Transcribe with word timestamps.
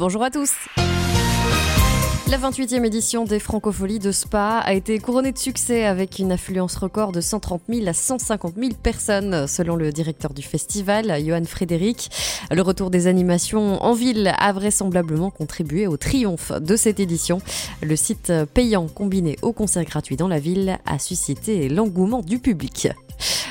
Bonjour 0.00 0.22
à 0.22 0.30
tous. 0.30 0.52
La 2.30 2.38
28e 2.38 2.86
édition 2.86 3.26
des 3.26 3.38
Francopholies 3.38 3.98
de 3.98 4.12
Spa 4.12 4.60
a 4.64 4.72
été 4.72 4.98
couronnée 4.98 5.30
de 5.30 5.36
succès 5.36 5.84
avec 5.84 6.18
une 6.18 6.32
affluence 6.32 6.76
record 6.76 7.12
de 7.12 7.20
130 7.20 7.64
000 7.68 7.86
à 7.86 7.92
150 7.92 8.54
000 8.56 8.70
personnes, 8.82 9.46
selon 9.46 9.76
le 9.76 9.92
directeur 9.92 10.32
du 10.32 10.40
festival, 10.40 11.14
Johan 11.22 11.44
Frédéric. 11.44 12.08
Le 12.50 12.62
retour 12.62 12.88
des 12.88 13.08
animations 13.08 13.84
en 13.84 13.92
ville 13.92 14.32
a 14.38 14.52
vraisemblablement 14.54 15.28
contribué 15.28 15.86
au 15.86 15.98
triomphe 15.98 16.50
de 16.50 16.76
cette 16.76 16.98
édition. 16.98 17.42
Le 17.82 17.94
site 17.94 18.32
payant 18.54 18.88
combiné 18.88 19.36
au 19.42 19.52
concert 19.52 19.84
gratuit 19.84 20.16
dans 20.16 20.28
la 20.28 20.38
ville 20.38 20.78
a 20.86 20.98
suscité 20.98 21.68
l'engouement 21.68 22.22
du 22.22 22.38
public. 22.38 22.88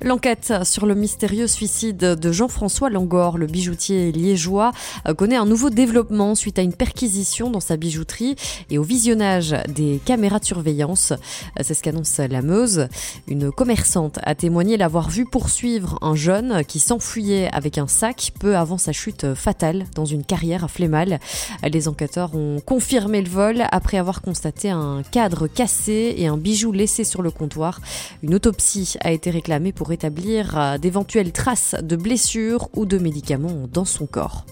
L'enquête 0.00 0.52
sur 0.64 0.86
le 0.86 0.94
mystérieux 0.94 1.46
suicide 1.46 1.96
de 1.96 2.32
Jean-François 2.32 2.90
Langor, 2.90 3.38
le 3.38 3.46
bijoutier 3.46 4.10
liégeois, 4.10 4.72
connaît 5.16 5.36
un 5.36 5.46
nouveau 5.46 5.70
développement 5.70 6.34
suite 6.34 6.58
à 6.58 6.62
une 6.62 6.72
perquisition 6.72 7.50
dans 7.50 7.60
sa 7.60 7.76
bijouterie 7.76 8.34
et 8.70 8.78
au 8.78 8.82
visionnage 8.82 9.54
des 9.68 10.00
caméras 10.04 10.40
de 10.40 10.44
surveillance. 10.44 11.12
C'est 11.60 11.74
ce 11.74 11.82
qu'annonce 11.82 12.18
la 12.18 12.42
Meuse. 12.42 12.88
Une 13.28 13.52
commerçante 13.52 14.18
a 14.24 14.34
témoigné 14.34 14.76
l'avoir 14.76 15.08
vu 15.08 15.24
poursuivre 15.24 15.98
un 16.02 16.16
jeune 16.16 16.64
qui 16.64 16.80
s'enfuyait 16.80 17.48
avec 17.52 17.78
un 17.78 17.86
sac 17.86 18.32
peu 18.40 18.56
avant 18.56 18.78
sa 18.78 18.92
chute 18.92 19.34
fatale 19.34 19.86
dans 19.94 20.04
une 20.04 20.24
carrière 20.24 20.64
à 20.64 20.68
Flémal. 20.68 21.20
Les 21.62 21.86
enquêteurs 21.86 22.34
ont 22.34 22.60
confirmé 22.60 23.22
le 23.22 23.30
vol 23.30 23.64
après 23.70 23.98
avoir 23.98 24.22
constaté 24.22 24.70
un 24.70 25.02
cadre 25.10 25.46
cassé 25.46 26.14
et 26.16 26.26
un 26.26 26.36
bijou 26.36 26.72
laissé 26.72 27.04
sur 27.04 27.22
le 27.22 27.30
comptoir. 27.30 27.80
Une 28.22 28.34
autopsie 28.34 28.96
a 29.00 29.12
été 29.12 29.30
réclamée 29.30 29.51
pour 29.72 29.92
établir 29.92 30.58
euh, 30.58 30.78
d'éventuelles 30.78 31.32
traces 31.32 31.74
de 31.82 31.96
blessures 31.96 32.68
ou 32.74 32.86
de 32.86 32.98
médicaments 32.98 33.68
dans 33.70 33.84
son 33.84 34.06
corps. 34.06 34.46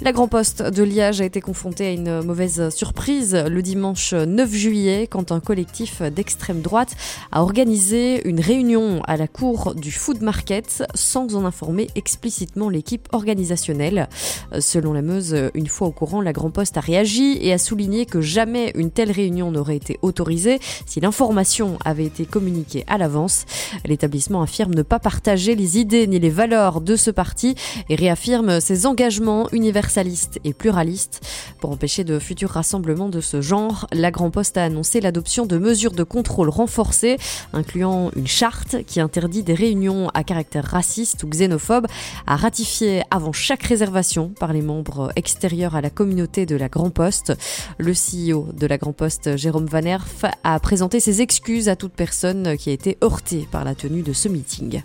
La 0.00 0.12
Grand 0.12 0.28
Poste 0.28 0.62
de 0.62 0.84
Liège 0.84 1.20
a 1.20 1.24
été 1.24 1.40
confrontée 1.40 1.86
à 1.86 1.90
une 1.90 2.22
mauvaise 2.22 2.68
surprise 2.72 3.34
le 3.34 3.62
dimanche 3.62 4.14
9 4.14 4.54
juillet 4.54 5.08
quand 5.10 5.32
un 5.32 5.40
collectif 5.40 6.02
d'extrême 6.02 6.60
droite 6.60 6.94
a 7.32 7.42
organisé 7.42 8.26
une 8.28 8.38
réunion 8.38 9.02
à 9.08 9.16
la 9.16 9.26
cour 9.26 9.74
du 9.74 9.90
Food 9.90 10.22
Market 10.22 10.84
sans 10.94 11.34
en 11.34 11.44
informer 11.44 11.88
explicitement 11.96 12.68
l'équipe 12.68 13.08
organisationnelle. 13.10 14.08
Selon 14.60 14.92
la 14.92 15.02
Meuse, 15.02 15.50
une 15.54 15.66
fois 15.66 15.88
au 15.88 15.92
courant, 15.92 16.20
la 16.20 16.32
Grand 16.32 16.50
Poste 16.50 16.76
a 16.76 16.80
réagi 16.80 17.36
et 17.40 17.52
a 17.52 17.58
souligné 17.58 18.06
que 18.06 18.20
jamais 18.20 18.70
une 18.76 18.92
telle 18.92 19.10
réunion 19.10 19.50
n'aurait 19.50 19.76
été 19.76 19.98
autorisée 20.02 20.60
si 20.86 21.00
l'information 21.00 21.76
avait 21.84 22.06
été 22.06 22.24
communiquée 22.24 22.84
à 22.86 22.98
l'avance. 22.98 23.46
L'établissement 23.84 24.42
affirme 24.42 24.74
ne 24.74 24.82
pas 24.82 25.00
partager 25.00 25.56
les 25.56 25.76
idées 25.76 26.06
ni 26.06 26.20
les 26.20 26.30
valeurs 26.30 26.80
de 26.80 26.94
ce 26.94 27.10
parti 27.10 27.56
et 27.88 27.96
réaffirme 27.96 28.60
ses 28.60 28.86
engagements 28.86 29.48
universels 29.88 30.38
et 30.44 30.52
pluraliste. 30.52 31.20
Pour 31.60 31.70
empêcher 31.70 32.04
de 32.04 32.18
futurs 32.18 32.50
rassemblements 32.50 33.08
de 33.08 33.20
ce 33.20 33.40
genre, 33.40 33.86
la 33.92 34.10
Grand 34.10 34.30
Poste 34.30 34.56
a 34.56 34.64
annoncé 34.64 35.00
l'adoption 35.00 35.46
de 35.46 35.58
mesures 35.58 35.92
de 35.92 36.02
contrôle 36.02 36.48
renforcées, 36.48 37.16
incluant 37.52 38.10
une 38.16 38.26
charte 38.26 38.84
qui 38.86 39.00
interdit 39.00 39.42
des 39.42 39.54
réunions 39.54 40.10
à 40.14 40.24
caractère 40.24 40.64
raciste 40.64 41.22
ou 41.24 41.28
xénophobe 41.28 41.86
à 42.26 42.36
ratifier 42.36 43.02
avant 43.10 43.32
chaque 43.32 43.62
réservation 43.62 44.28
par 44.38 44.52
les 44.52 44.62
membres 44.62 45.10
extérieurs 45.16 45.74
à 45.74 45.80
la 45.80 45.90
communauté 45.90 46.46
de 46.46 46.56
la 46.56 46.68
Grand 46.68 46.90
Poste. 46.90 47.32
Le 47.78 47.92
CEO 47.92 48.48
de 48.52 48.66
la 48.66 48.78
Grand 48.78 48.92
Poste, 48.92 49.36
Jérôme 49.36 49.66
Van 49.66 49.82
Erf, 49.82 50.24
a 50.44 50.60
présenté 50.60 51.00
ses 51.00 51.22
excuses 51.22 51.68
à 51.68 51.76
toute 51.76 51.92
personne 51.92 52.56
qui 52.56 52.70
a 52.70 52.72
été 52.72 52.98
heurtée 53.02 53.48
par 53.50 53.64
la 53.64 53.74
tenue 53.74 54.02
de 54.02 54.12
ce 54.12 54.28
meeting. 54.28 54.82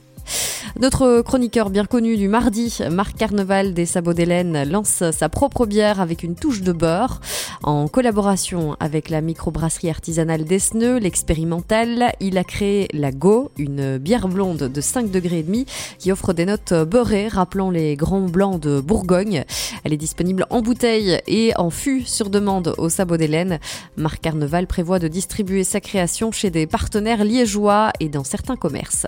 Notre 0.82 1.22
chroniqueur 1.22 1.70
bien 1.70 1.86
connu 1.86 2.18
du 2.18 2.28
mardi, 2.28 2.80
Marc 2.90 3.16
Carneval 3.16 3.76
des 3.76 3.86
Sabots 3.86 4.14
d'Hélène, 4.14 4.68
lance 4.68 5.04
sa 5.12 5.30
propre 5.30 5.68
bière 5.68 6.02
avec 6.02 6.24
une 6.24 6.34
touche 6.34 6.64
de 6.64 6.72
beurre. 6.72 7.22
En 7.62 7.88
collaboration 7.88 8.76
avec 8.80 9.12
la 9.12 9.22
microbrasserie 9.22 9.92
artisanale 9.92 10.46
d'Esneux, 10.46 10.98
l'expérimental, 10.98 12.14
il 12.20 12.40
a 12.40 12.44
créé 12.44 12.88
la 12.92 13.12
Go, 13.12 13.52
une 13.58 14.00
bière 14.00 14.28
blonde 14.28 14.64
de 14.64 14.82
5 14.82 15.12
degrés 15.12 15.40
et 15.40 15.44
demi 15.44 15.68
qui 16.00 16.12
offre 16.12 16.34
des 16.34 16.46
notes 16.46 16.74
beurrées 16.74 17.28
rappelant 17.28 17.70
les 17.70 17.96
grands 17.96 18.22
blancs 18.22 18.60
de 18.60 18.82
Bourgogne. 18.82 19.46
Elle 19.84 19.94
est 19.94 19.98
disponible 19.98 20.48
en 20.50 20.62
bouteille 20.64 21.22
et 21.28 21.54
en 21.56 21.70
fût 21.70 22.02
sur 22.02 22.32
demande 22.32 22.74
au 22.80 22.90
Sabot 22.90 23.18
d'Hélène. 23.18 23.60
Marc 23.96 24.22
Carneval 24.22 24.66
prévoit 24.66 24.98
de 24.98 25.08
distribuer 25.08 25.64
sa 25.64 25.80
création 25.80 26.32
chez 26.32 26.50
des 26.50 26.66
partenaires 26.66 27.24
liégeois 27.24 27.92
et 28.00 28.10
dans 28.10 28.24
certains 28.24 28.56
commerces. 28.56 29.06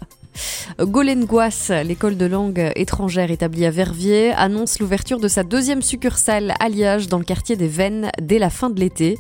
Golengoas, 0.78 1.72
l'école 1.86 2.18
de 2.18 2.26
langue 2.26 2.74
étrangère 2.76 3.32
établie 3.32 3.66
à 3.66 3.72
Verviers, 3.72 4.34
annonce 4.34 4.80
l'ouverture 4.80 5.22
de 5.22 5.30
sa 5.30 5.44
deuxième 5.44 5.82
succursale 5.82 6.54
à 6.60 6.68
Liège 6.68 7.08
dans 7.08 7.18
le 7.18 7.24
quartier 7.24 7.56
des 7.56 7.70
Vennes 7.70 8.12
dès 8.22 8.40
la 8.40 8.50
fin 8.50 8.70
de 8.70 8.78
l'été. 8.78 9.18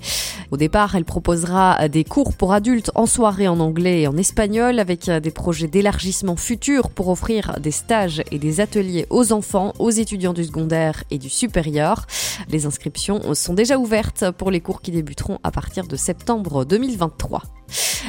Au 0.51 0.57
départ, 0.57 0.95
elle 0.95 1.05
proposera 1.05 1.87
des 1.87 2.03
cours 2.03 2.33
pour 2.33 2.51
adultes 2.51 2.91
en 2.93 3.05
soirée 3.05 3.47
en 3.47 3.61
anglais 3.61 4.01
et 4.01 4.07
en 4.07 4.17
espagnol 4.17 4.79
avec 4.79 5.09
des 5.09 5.31
projets 5.31 5.67
d'élargissement 5.67 6.35
futurs 6.35 6.89
pour 6.89 7.07
offrir 7.07 7.57
des 7.61 7.71
stages 7.71 8.21
et 8.31 8.37
des 8.37 8.59
ateliers 8.59 9.07
aux 9.09 9.31
enfants, 9.31 9.71
aux 9.79 9.91
étudiants 9.91 10.33
du 10.33 10.43
secondaire 10.43 11.05
et 11.09 11.17
du 11.17 11.29
supérieur. 11.29 12.05
Les 12.49 12.65
inscriptions 12.65 13.33
sont 13.33 13.53
déjà 13.53 13.77
ouvertes 13.77 14.29
pour 14.31 14.51
les 14.51 14.59
cours 14.59 14.81
qui 14.81 14.91
débuteront 14.91 15.39
à 15.43 15.51
partir 15.51 15.87
de 15.87 15.95
septembre 15.95 16.65
2023. 16.65 17.43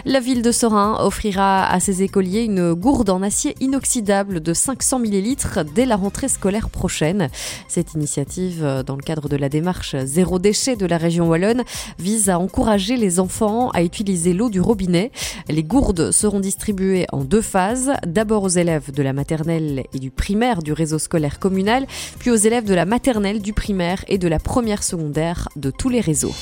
La 0.04 0.20
ville 0.20 0.42
de 0.42 0.52
Sorin 0.52 0.98
offrira 1.00 1.66
à 1.66 1.80
ses 1.80 2.02
écoliers 2.02 2.42
une 2.42 2.74
gourde 2.74 3.10
en 3.10 3.22
acier 3.22 3.35
inoxydable 3.44 4.40
de 4.40 4.54
500 4.54 5.00
ml 5.00 5.64
dès 5.74 5.86
la 5.86 5.96
rentrée 5.96 6.28
scolaire 6.28 6.70
prochaine. 6.70 7.28
Cette 7.68 7.94
initiative, 7.94 8.84
dans 8.86 8.96
le 8.96 9.02
cadre 9.02 9.28
de 9.28 9.36
la 9.36 9.48
démarche 9.48 9.96
zéro 10.04 10.38
déchet 10.38 10.76
de 10.76 10.86
la 10.86 10.98
région 10.98 11.28
wallonne, 11.28 11.62
vise 11.98 12.30
à 12.30 12.38
encourager 12.38 12.96
les 12.96 13.20
enfants 13.20 13.70
à 13.70 13.82
utiliser 13.82 14.32
l'eau 14.32 14.48
du 14.48 14.60
robinet. 14.60 15.10
Les 15.48 15.62
gourdes 15.62 16.10
seront 16.10 16.40
distribuées 16.40 17.06
en 17.12 17.24
deux 17.24 17.42
phases, 17.42 17.92
d'abord 18.06 18.44
aux 18.44 18.48
élèves 18.48 18.92
de 18.92 19.02
la 19.02 19.12
maternelle 19.12 19.84
et 19.92 19.98
du 19.98 20.10
primaire 20.10 20.62
du 20.62 20.72
réseau 20.72 20.98
scolaire 20.98 21.38
communal, 21.38 21.86
puis 22.18 22.30
aux 22.30 22.36
élèves 22.36 22.64
de 22.64 22.74
la 22.74 22.84
maternelle, 22.84 23.42
du 23.42 23.52
primaire 23.52 24.04
et 24.08 24.18
de 24.18 24.28
la 24.28 24.38
première 24.38 24.82
secondaire 24.82 25.48
de 25.56 25.70
tous 25.70 25.88
les 25.88 26.00
réseaux. 26.00 26.34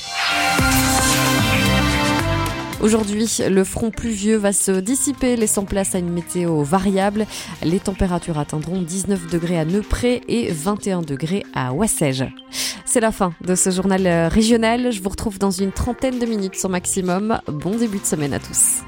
Aujourd'hui, 2.84 3.26
le 3.48 3.64
front 3.64 3.90
pluvieux 3.90 4.36
va 4.36 4.52
se 4.52 4.72
dissiper, 4.72 5.36
laissant 5.36 5.64
place 5.64 5.94
à 5.94 5.98
une 5.98 6.10
météo 6.10 6.62
variable. 6.62 7.24
Les 7.62 7.80
températures 7.80 8.38
atteindront 8.38 8.82
19 8.82 9.30
degrés 9.30 9.58
à 9.58 9.64
Neupré 9.64 10.20
et 10.28 10.52
21 10.52 11.00
degrés 11.00 11.44
à 11.54 11.72
Wassège. 11.72 12.26
C'est 12.84 13.00
la 13.00 13.10
fin 13.10 13.32
de 13.40 13.54
ce 13.54 13.70
journal 13.70 14.28
régional. 14.28 14.92
Je 14.92 15.00
vous 15.00 15.08
retrouve 15.08 15.38
dans 15.38 15.50
une 15.50 15.72
trentaine 15.72 16.18
de 16.18 16.26
minutes 16.26 16.56
sur 16.56 16.68
maximum. 16.68 17.40
Bon 17.48 17.74
début 17.74 18.00
de 18.00 18.04
semaine 18.04 18.34
à 18.34 18.38
tous. 18.38 18.84